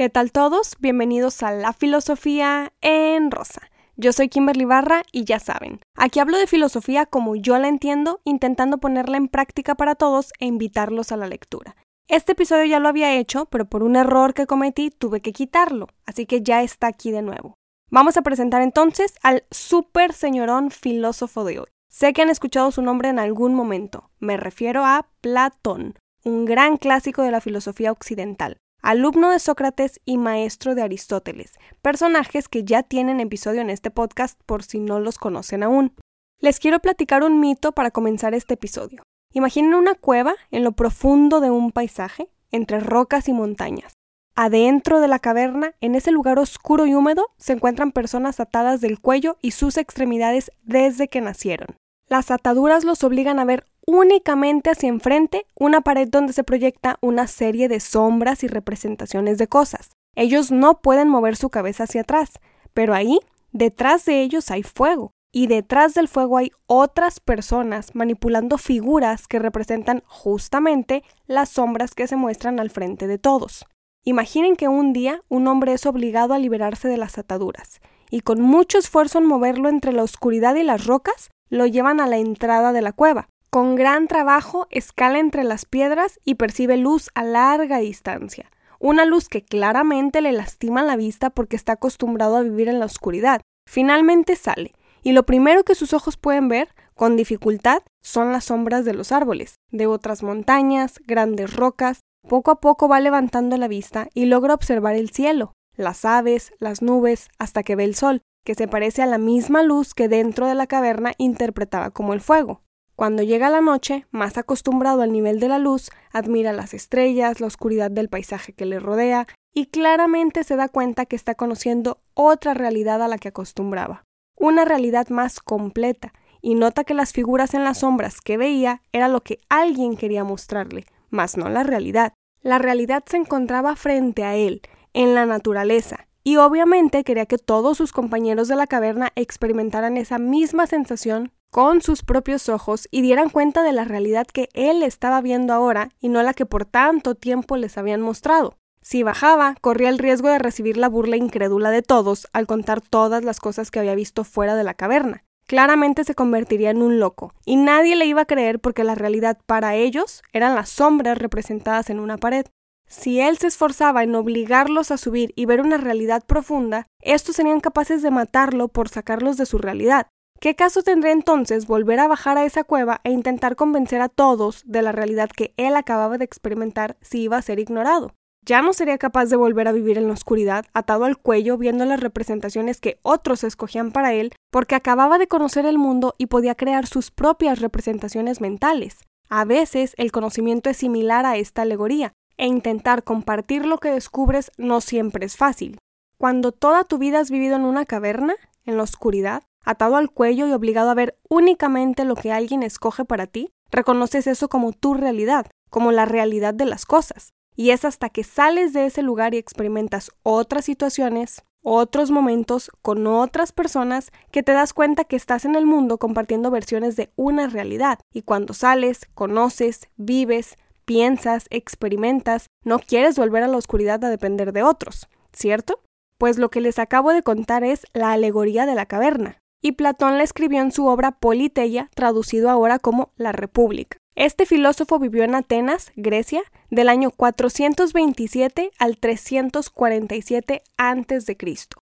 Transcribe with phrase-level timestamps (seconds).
[0.00, 0.76] ¿Qué tal todos?
[0.78, 3.60] Bienvenidos a La Filosofía en Rosa.
[3.96, 8.22] Yo soy Kimberly Barra y ya saben, aquí hablo de filosofía como yo la entiendo,
[8.24, 11.76] intentando ponerla en práctica para todos e invitarlos a la lectura.
[12.08, 15.88] Este episodio ya lo había hecho, pero por un error que cometí tuve que quitarlo,
[16.06, 17.52] así que ya está aquí de nuevo.
[17.90, 21.68] Vamos a presentar entonces al super señorón filósofo de hoy.
[21.90, 24.08] Sé que han escuchado su nombre en algún momento.
[24.18, 30.18] Me refiero a Platón, un gran clásico de la filosofía occidental alumno de Sócrates y
[30.18, 31.52] maestro de Aristóteles,
[31.82, 35.94] personajes que ya tienen episodio en este podcast por si no los conocen aún.
[36.38, 39.02] Les quiero platicar un mito para comenzar este episodio.
[39.32, 43.92] Imaginen una cueva en lo profundo de un paisaje, entre rocas y montañas.
[44.34, 49.00] Adentro de la caverna, en ese lugar oscuro y húmedo, se encuentran personas atadas del
[49.00, 51.76] cuello y sus extremidades desde que nacieron.
[52.08, 57.26] Las ataduras los obligan a ver únicamente hacia enfrente una pared donde se proyecta una
[57.26, 59.90] serie de sombras y representaciones de cosas.
[60.16, 62.40] Ellos no pueden mover su cabeza hacia atrás,
[62.74, 63.18] pero ahí,
[63.52, 69.38] detrás de ellos hay fuego, y detrás del fuego hay otras personas manipulando figuras que
[69.38, 73.66] representan justamente las sombras que se muestran al frente de todos.
[74.04, 78.40] Imaginen que un día un hombre es obligado a liberarse de las ataduras, y con
[78.40, 82.72] mucho esfuerzo en moverlo entre la oscuridad y las rocas, lo llevan a la entrada
[82.72, 87.78] de la cueva, con gran trabajo escala entre las piedras y percibe luz a larga
[87.78, 88.48] distancia,
[88.78, 92.86] una luz que claramente le lastima la vista porque está acostumbrado a vivir en la
[92.86, 93.40] oscuridad.
[93.68, 98.84] Finalmente sale, y lo primero que sus ojos pueden ver, con dificultad, son las sombras
[98.84, 102.00] de los árboles, de otras montañas, grandes rocas.
[102.28, 106.82] Poco a poco va levantando la vista y logra observar el cielo, las aves, las
[106.82, 110.46] nubes, hasta que ve el sol, que se parece a la misma luz que dentro
[110.46, 112.62] de la caverna interpretaba como el fuego.
[113.00, 117.46] Cuando llega la noche, más acostumbrado al nivel de la luz, admira las estrellas, la
[117.46, 122.52] oscuridad del paisaje que le rodea, y claramente se da cuenta que está conociendo otra
[122.52, 124.04] realidad a la que acostumbraba,
[124.36, 126.12] una realidad más completa,
[126.42, 130.22] y nota que las figuras en las sombras que veía era lo que alguien quería
[130.22, 132.12] mostrarle, mas no la realidad.
[132.42, 134.60] La realidad se encontraba frente a él,
[134.92, 140.18] en la naturaleza, y obviamente quería que todos sus compañeros de la caverna experimentaran esa
[140.18, 145.20] misma sensación con sus propios ojos y dieran cuenta de la realidad que él estaba
[145.20, 148.56] viendo ahora y no la que por tanto tiempo les habían mostrado.
[148.82, 153.24] Si bajaba, corría el riesgo de recibir la burla incrédula de todos al contar todas
[153.24, 155.24] las cosas que había visto fuera de la caverna.
[155.46, 159.36] Claramente se convertiría en un loco, y nadie le iba a creer porque la realidad
[159.46, 162.46] para ellos eran las sombras representadas en una pared.
[162.90, 167.60] Si él se esforzaba en obligarlos a subir y ver una realidad profunda, estos serían
[167.60, 170.08] capaces de matarlo por sacarlos de su realidad,
[170.40, 174.62] ¿Qué caso tendría entonces volver a bajar a esa cueva e intentar convencer a todos
[174.64, 178.14] de la realidad que él acababa de experimentar si iba a ser ignorado?
[178.46, 181.84] Ya no sería capaz de volver a vivir en la oscuridad, atado al cuello, viendo
[181.84, 186.54] las representaciones que otros escogían para él, porque acababa de conocer el mundo y podía
[186.54, 188.96] crear sus propias representaciones mentales.
[189.28, 194.50] A veces el conocimiento es similar a esta alegoría, e intentar compartir lo que descubres
[194.56, 195.78] no siempre es fácil.
[196.16, 198.34] Cuando toda tu vida has vivido en una caverna,
[198.64, 203.04] en la oscuridad, atado al cuello y obligado a ver únicamente lo que alguien escoge
[203.04, 207.34] para ti, reconoces eso como tu realidad, como la realidad de las cosas.
[207.56, 213.06] Y es hasta que sales de ese lugar y experimentas otras situaciones, otros momentos con
[213.06, 217.48] otras personas que te das cuenta que estás en el mundo compartiendo versiones de una
[217.48, 217.98] realidad.
[218.14, 224.52] Y cuando sales, conoces, vives, piensas, experimentas, no quieres volver a la oscuridad a depender
[224.52, 225.80] de otros, ¿cierto?
[226.18, 230.18] Pues lo que les acabo de contar es la alegoría de la caverna y Platón
[230.18, 233.98] la escribió en su obra Politeia, traducido ahora como La República.
[234.16, 241.36] Este filósofo vivió en Atenas, Grecia, del año 427 al 347 a.C.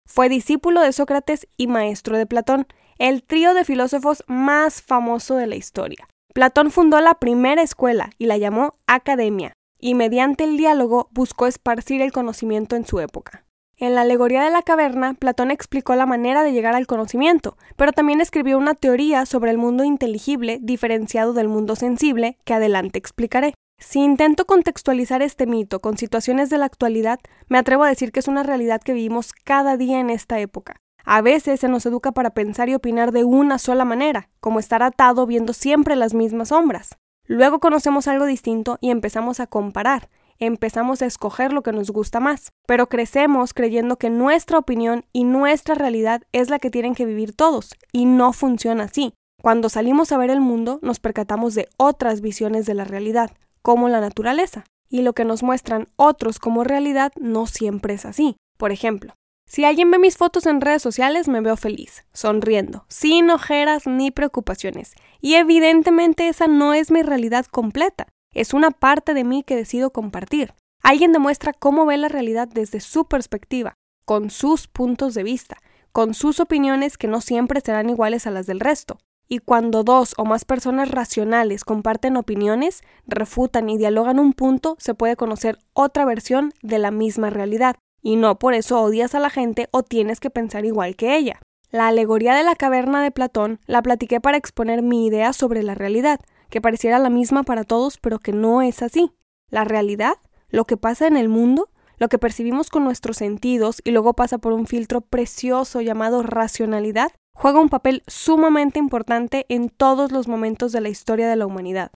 [0.06, 2.66] Fue discípulo de Sócrates y maestro de Platón,
[2.98, 6.06] el trío de filósofos más famoso de la historia.
[6.34, 12.02] Platón fundó la primera escuela y la llamó Academia, y mediante el diálogo buscó esparcir
[12.02, 13.44] el conocimiento en su época.
[13.76, 17.92] En la alegoría de la caverna, Platón explicó la manera de llegar al conocimiento, pero
[17.92, 23.54] también escribió una teoría sobre el mundo inteligible diferenciado del mundo sensible, que adelante explicaré.
[23.78, 28.18] Si intento contextualizar este mito con situaciones de la actualidad, me atrevo a decir que
[28.18, 30.80] es una realidad que vivimos cada día en esta época.
[31.04, 34.82] A veces se nos educa para pensar y opinar de una sola manera, como estar
[34.82, 36.96] atado viendo siempre las mismas sombras.
[37.26, 40.08] Luego conocemos algo distinto y empezamos a comparar,
[40.38, 45.24] empezamos a escoger lo que nos gusta más, pero crecemos creyendo que nuestra opinión y
[45.24, 49.12] nuestra realidad es la que tienen que vivir todos, y no funciona así.
[49.42, 53.30] Cuando salimos a ver el mundo nos percatamos de otras visiones de la realidad,
[53.60, 54.64] como la naturaleza.
[54.90, 58.36] y lo que nos muestran otros como realidad no siempre es así.
[58.56, 59.14] Por ejemplo,
[59.54, 64.10] si alguien ve mis fotos en redes sociales, me veo feliz, sonriendo, sin ojeras ni
[64.10, 64.94] preocupaciones.
[65.20, 68.08] Y evidentemente esa no es mi realidad completa.
[68.32, 70.54] Es una parte de mí que decido compartir.
[70.82, 73.74] Alguien demuestra cómo ve la realidad desde su perspectiva,
[74.04, 75.58] con sus puntos de vista,
[75.92, 78.98] con sus opiniones que no siempre serán iguales a las del resto.
[79.28, 84.94] Y cuando dos o más personas racionales comparten opiniones, refutan y dialogan un punto, se
[84.94, 89.30] puede conocer otra versión de la misma realidad y no por eso odias a la
[89.30, 91.40] gente o tienes que pensar igual que ella.
[91.70, 95.74] La alegoría de la caverna de Platón la platiqué para exponer mi idea sobre la
[95.74, 96.20] realidad,
[96.50, 99.10] que pareciera la misma para todos, pero que no es así.
[99.50, 100.14] La realidad,
[100.50, 104.36] lo que pasa en el mundo, lo que percibimos con nuestros sentidos y luego pasa
[104.36, 110.72] por un filtro precioso llamado racionalidad, juega un papel sumamente importante en todos los momentos
[110.72, 111.90] de la historia de la humanidad.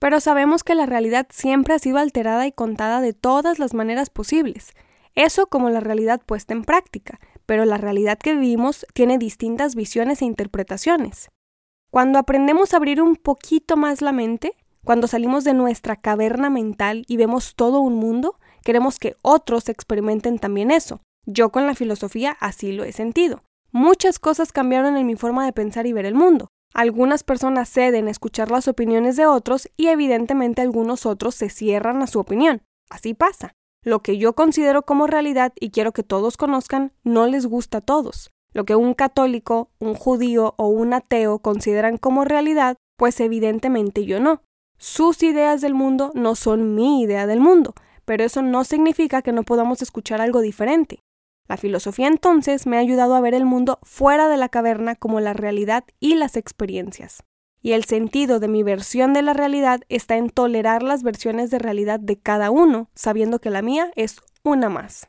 [0.00, 4.10] Pero sabemos que la realidad siempre ha sido alterada y contada de todas las maneras
[4.10, 4.72] posibles,
[5.14, 10.22] eso como la realidad puesta en práctica, pero la realidad que vivimos tiene distintas visiones
[10.22, 11.28] e interpretaciones.
[11.90, 17.04] Cuando aprendemos a abrir un poquito más la mente, cuando salimos de nuestra caverna mental
[17.06, 21.00] y vemos todo un mundo, queremos que otros experimenten también eso.
[21.26, 23.42] Yo con la filosofía así lo he sentido.
[23.70, 26.48] Muchas cosas cambiaron en mi forma de pensar y ver el mundo.
[26.74, 32.02] Algunas personas ceden a escuchar las opiniones de otros y evidentemente algunos otros se cierran
[32.02, 32.62] a su opinión.
[32.90, 33.54] Así pasa.
[33.84, 37.80] Lo que yo considero como realidad y quiero que todos conozcan no les gusta a
[37.80, 38.30] todos.
[38.52, 44.20] Lo que un católico, un judío o un ateo consideran como realidad, pues evidentemente yo
[44.20, 44.42] no.
[44.78, 47.74] Sus ideas del mundo no son mi idea del mundo,
[48.04, 51.00] pero eso no significa que no podamos escuchar algo diferente.
[51.48, 55.18] La filosofía entonces me ha ayudado a ver el mundo fuera de la caverna como
[55.18, 57.24] la realidad y las experiencias
[57.62, 61.60] y el sentido de mi versión de la realidad está en tolerar las versiones de
[61.60, 65.08] realidad de cada uno, sabiendo que la mía es una más.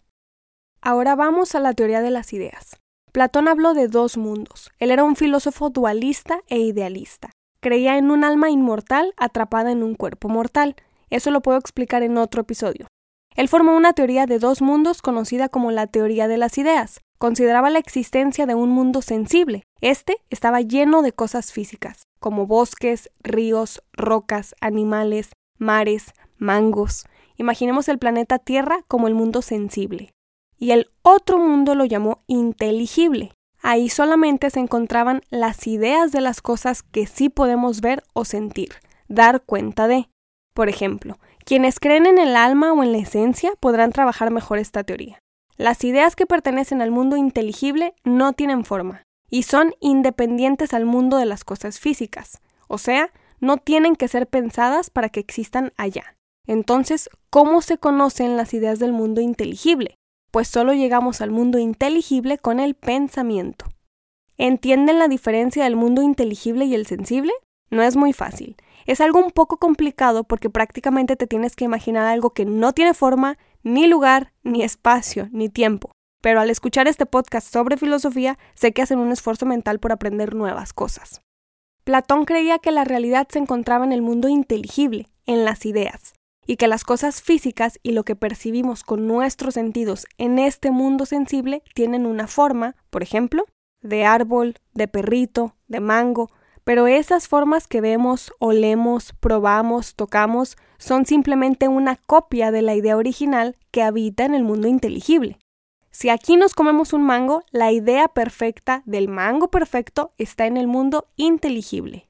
[0.79, 2.79] Ahora vamos a la teoría de las ideas.
[3.11, 4.71] Platón habló de dos mundos.
[4.77, 7.31] Él era un filósofo dualista e idealista.
[7.59, 10.75] Creía en un alma inmortal atrapada en un cuerpo mortal.
[11.09, 12.87] Eso lo puedo explicar en otro episodio.
[13.35, 16.99] Él formó una teoría de dos mundos conocida como la teoría de las ideas.
[17.17, 19.63] Consideraba la existencia de un mundo sensible.
[19.79, 27.05] Este estaba lleno de cosas físicas como bosques, ríos, rocas, animales, mares, mangos.
[27.35, 30.13] Imaginemos el planeta Tierra como el mundo sensible.
[30.57, 33.33] Y el otro mundo lo llamó inteligible.
[33.61, 38.69] Ahí solamente se encontraban las ideas de las cosas que sí podemos ver o sentir,
[39.09, 40.07] dar cuenta de.
[40.53, 44.85] Por ejemplo, quienes creen en el alma o en la esencia podrán trabajar mejor esta
[44.85, 45.19] teoría.
[45.57, 51.17] Las ideas que pertenecen al mundo inteligible no tienen forma, y son independientes al mundo
[51.17, 56.15] de las cosas físicas, o sea, no tienen que ser pensadas para que existan allá.
[56.45, 59.95] Entonces, ¿cómo se conocen las ideas del mundo inteligible?
[60.29, 63.65] Pues solo llegamos al mundo inteligible con el pensamiento.
[64.37, 67.33] ¿Entienden la diferencia del mundo inteligible y el sensible?
[67.71, 68.55] No es muy fácil.
[68.85, 72.93] Es algo un poco complicado porque prácticamente te tienes que imaginar algo que no tiene
[72.93, 75.89] forma, ni lugar, ni espacio, ni tiempo
[76.23, 80.35] pero al escuchar este podcast sobre filosofía sé que hacen un esfuerzo mental por aprender
[80.35, 81.21] nuevas cosas.
[81.83, 86.13] Platón creía que la realidad se encontraba en el mundo inteligible, en las ideas,
[86.47, 91.05] y que las cosas físicas y lo que percibimos con nuestros sentidos en este mundo
[91.05, 93.43] sensible tienen una forma, por ejemplo,
[93.81, 96.29] de árbol, de perrito, de mango,
[96.63, 102.95] pero esas formas que vemos, olemos, probamos, tocamos, son simplemente una copia de la idea
[102.95, 105.37] original que habita en el mundo inteligible.
[105.93, 110.65] Si aquí nos comemos un mango, la idea perfecta del mango perfecto está en el
[110.65, 112.09] mundo inteligible.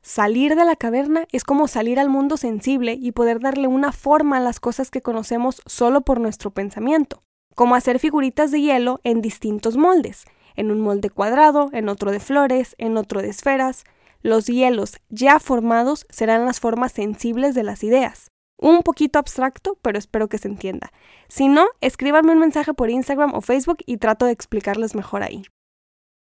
[0.00, 4.38] Salir de la caverna es como salir al mundo sensible y poder darle una forma
[4.38, 7.22] a las cosas que conocemos solo por nuestro pensamiento,
[7.54, 10.24] como hacer figuritas de hielo en distintos moldes,
[10.56, 13.84] en un molde cuadrado, en otro de flores, en otro de esferas.
[14.22, 19.98] Los hielos ya formados serán las formas sensibles de las ideas un poquito abstracto, pero
[19.98, 20.92] espero que se entienda.
[21.28, 25.44] Si no, escríbanme un mensaje por Instagram o Facebook y trato de explicarles mejor ahí.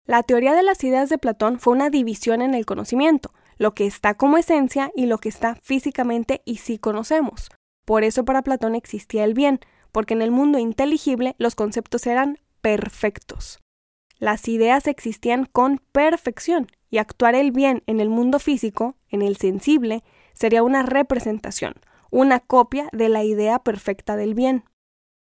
[0.05, 3.85] La teoría de las ideas de Platón fue una división en el conocimiento, lo que
[3.85, 7.49] está como esencia y lo que está físicamente y sí conocemos.
[7.85, 9.59] Por eso para Platón existía el bien,
[9.91, 13.59] porque en el mundo inteligible los conceptos eran perfectos.
[14.17, 19.37] Las ideas existían con perfección y actuar el bien en el mundo físico, en el
[19.37, 21.75] sensible, sería una representación,
[22.13, 24.65] una copia de la idea perfecta del bien.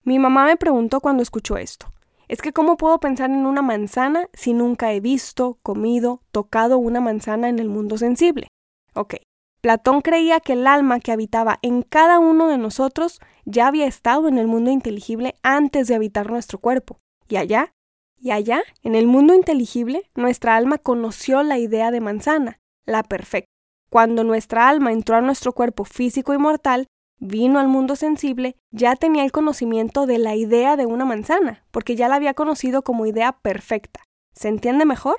[0.03, 1.93] Mi mamá me preguntó cuando escuchó esto.
[2.27, 7.01] Es que ¿cómo puedo pensar en una manzana si nunca he visto, comido, tocado una
[7.01, 8.49] manzana en el mundo sensible?
[8.95, 9.15] Ok,
[9.61, 14.27] Platón creía que el alma que habitaba en cada uno de nosotros ya había estado
[14.27, 16.99] en el mundo inteligible antes de habitar nuestro cuerpo.
[17.29, 17.73] Y allá,
[18.21, 23.51] y allá, en el mundo inteligible, nuestra alma conoció la idea de manzana, la perfecta.
[23.93, 26.87] Cuando nuestra alma entró a nuestro cuerpo físico y mortal,
[27.19, 31.95] vino al mundo sensible, ya tenía el conocimiento de la idea de una manzana, porque
[31.95, 34.01] ya la había conocido como idea perfecta.
[34.33, 35.17] ¿Se entiende mejor?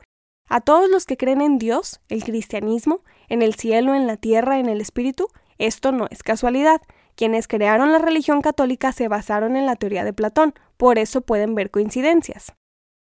[0.50, 4.58] A todos los que creen en Dios, el cristianismo, en el cielo, en la tierra,
[4.58, 5.28] en el espíritu,
[5.60, 6.82] esto no es casualidad.
[7.16, 11.54] Quienes crearon la religión católica se basaron en la teoría de Platón, por eso pueden
[11.54, 12.54] ver coincidencias.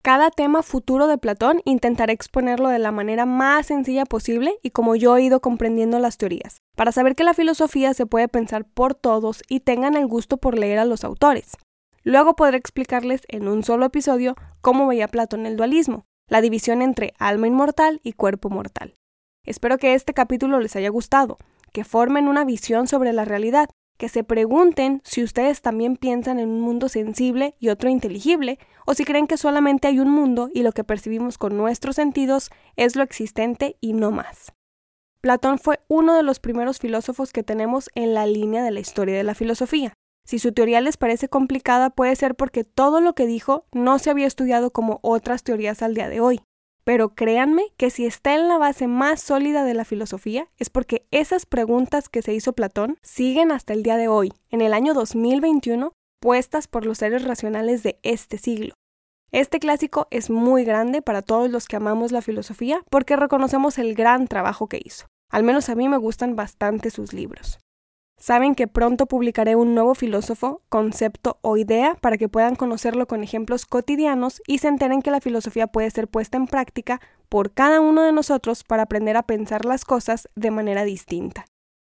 [0.04, 4.98] Cada tema futuro de Platón intentaré exponerlo de la manera más sencilla posible y como
[4.98, 8.96] yo he ido comprendiendo las teorías, para saber que la filosofía se puede pensar por
[8.96, 11.56] todos y tengan el gusto por leer a los autores.
[12.04, 17.14] Luego podré explicarles en un solo episodio cómo veía Platón el dualismo, la división entre
[17.18, 18.96] alma inmortal y cuerpo mortal.
[19.46, 21.38] Espero que este capítulo les haya gustado,
[21.72, 23.70] que formen una visión sobre la realidad,
[24.04, 28.94] que se pregunten si ustedes también piensan en un mundo sensible y otro inteligible, o
[28.96, 32.98] si creen que solamente hay un mundo y lo que percibimos con nuestros sentidos es
[32.98, 34.52] lo existente y no más.
[35.22, 39.16] Platón fue uno de los primeros filósofos que tenemos en la línea de la historia
[39.16, 39.94] de la filosofía.
[40.26, 44.10] Si su teoría les parece complicada puede ser porque todo lo que dijo no se
[44.10, 46.42] había estudiado como otras teorías al día de hoy.
[46.84, 51.06] Pero créanme que si está en la base más sólida de la filosofía es porque
[51.12, 54.94] esas preguntas que se hizo Platón siguen hasta el día de hoy, en el año
[54.94, 58.74] 2021, puestas por los seres racionales de este siglo.
[59.32, 63.96] Este clásico es muy grande para todos los que amamos la filosofía porque reconocemos el
[63.96, 65.08] gran trabajo que hizo.
[65.32, 67.60] Al menos a mí me gustan bastante sus libros.
[68.18, 73.24] Saben que pronto publicaré un nuevo filósofo, concepto o idea para que puedan conocerlo con
[73.24, 77.82] ejemplos cotidianos y se enteren que la filosofía puede ser puesta en práctica por cada
[77.82, 81.46] uno de nosotros para aprender a pensar las cosas de manera distinta.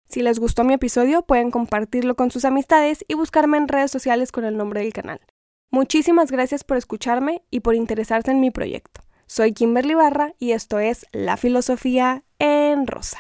[0.09, 4.33] Si les gustó mi episodio, pueden compartirlo con sus amistades y buscarme en redes sociales
[4.33, 5.21] con el nombre del canal.
[5.71, 9.01] Muchísimas gracias por escucharme y por interesarse en mi proyecto.
[9.27, 13.19] Soy Kimberly Barra y esto es La Filosofía en Rosa.